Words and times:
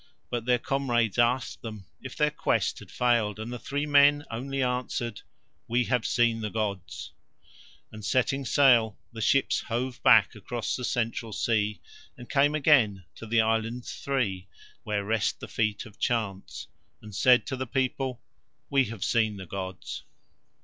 But 0.31 0.45
their 0.45 0.57
comrades 0.57 1.19
asked 1.19 1.61
them 1.61 1.85
if 2.01 2.15
their 2.17 2.31
quest 2.31 2.79
had 2.79 2.89
failed 2.89 3.37
and 3.37 3.53
the 3.53 3.59
three 3.59 3.85
men 3.85 4.25
only 4.31 4.63
answered: 4.63 5.21
"We 5.67 5.83
have 5.83 6.07
seen 6.07 6.41
the 6.41 6.49
gods." 6.49 7.11
[Illustration: 7.11 7.19
Lo! 7.19 7.43
The 7.43 7.97
Gods] 7.97 8.05
And 8.05 8.05
setting 8.05 8.45
sail 8.45 8.97
the 9.13 9.21
ships 9.21 9.59
hove 9.61 10.01
back 10.01 10.33
across 10.33 10.75
the 10.75 10.83
Central 10.83 11.31
Sea 11.33 11.79
and 12.17 12.27
came 12.27 12.55
again 12.55 13.05
to 13.13 13.27
the 13.27 13.41
Islands 13.41 13.93
Three, 13.95 14.47
where 14.81 15.05
rest 15.05 15.39
the 15.39 15.47
feet 15.47 15.85
of 15.85 15.99
Chance, 15.99 16.65
and 16.99 17.13
said 17.13 17.45
to 17.45 17.55
the 17.55 17.67
people: 17.67 18.23
"We 18.71 18.85
have 18.85 19.03
seen 19.03 19.37
the 19.37 19.45
gods." 19.45 20.03